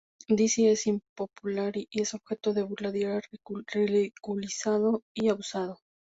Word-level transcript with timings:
Dizzy 0.29 0.65
es 0.65 0.87
impopular 0.87 1.73
y 1.77 1.87
es 2.01 2.15
objeto 2.15 2.53
de 2.53 2.63
burla 2.63 2.89
diaria, 2.91 3.21
ridiculizado 3.75 5.03
y 5.13 5.29
abusado. 5.29 5.77